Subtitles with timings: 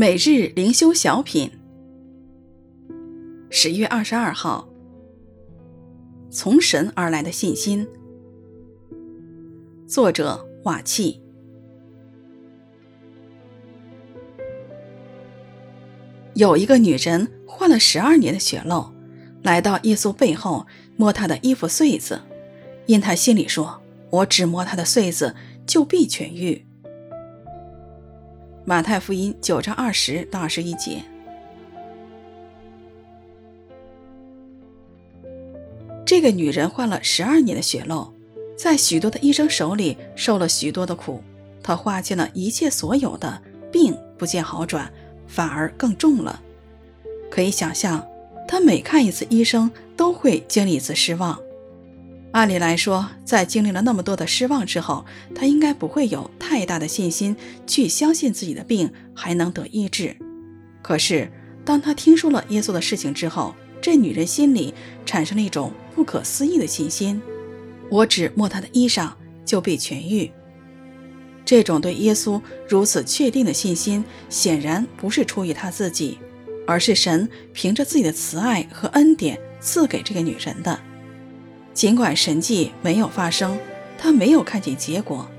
[0.00, 1.50] 每日灵修小品，
[3.50, 4.68] 十月二十二号，
[6.30, 7.84] 从神而来的信心。
[9.88, 11.20] 作者瓦契。
[16.34, 18.92] 有一个女人患了十二年的血漏，
[19.42, 20.64] 来到耶稣背后
[20.96, 22.20] 摸他的衣服穗子，
[22.86, 25.34] 因他心里说：“我只摸他的穗子，
[25.66, 26.64] 就必痊愈。”
[28.68, 31.02] 马太福音九章二十到二十一节，
[36.04, 38.12] 这个女人患了十二年的血漏，
[38.58, 41.22] 在许多的医生手里受了许多的苦，
[41.62, 43.40] 她花尽了一切所有的，
[43.72, 44.92] 病不见好转，
[45.26, 46.42] 反而更重了。
[47.30, 48.06] 可以想象，
[48.46, 51.40] 她每看一次医生都会经历一次失望。
[52.32, 57.36] 按理来说，在经历了那么多的失望之后，她应该不会有太大的信心
[57.68, 60.16] 去相信自己的病还能得医治。
[60.82, 61.30] 可是，
[61.64, 64.74] 当他听说了耶稣的事情之后，这女人心里
[65.06, 67.22] 产生了一种不可思议的信心：
[67.88, 69.12] 我只摸他的衣裳，
[69.44, 70.28] 就被痊愈。
[71.44, 76.18] 这种对耶稣如此确定的信心，显然不是出于他自己，
[76.66, 80.76] 而是神凭着自己的慈爱和恩典赐给这个女人的。
[81.72, 83.56] 尽管神迹没有发生，
[83.96, 85.30] 他没有看见结果，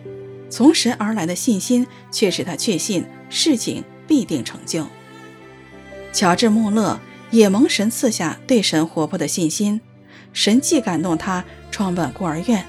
[0.50, 4.88] 从神而来的信心却使他确信事情必定成就。
[6.11, 7.00] 乔治·穆勒
[7.31, 9.80] 也蒙神赐下对神活泼的信心，
[10.33, 12.66] 神既感动他创办孤儿院，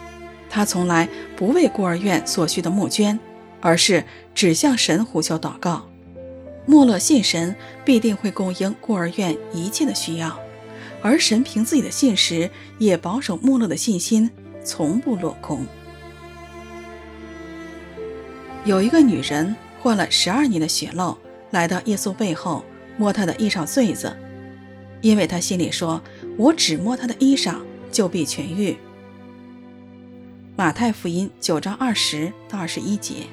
[0.51, 3.19] 他从来不为孤儿院所需的募捐，
[3.61, 5.87] 而是只向神呼求祷告。
[6.67, 10.39] 穆勒信神必定会供应孤儿院一切的需要。
[11.03, 14.31] 而神凭自己的信实，也保守穆勒的信心，
[14.63, 15.65] 从不落空。
[18.65, 21.17] 有一个女人患了十二年的血漏，
[21.51, 22.63] 来到耶稣背后
[22.99, 24.15] 摸他的衣裳穗子，
[25.01, 26.03] 因为她心里说
[26.37, 27.57] ：“我只摸他的衣裳，
[27.91, 28.77] 就必痊愈。”
[30.57, 33.25] 马太福音九章二十到二十一节。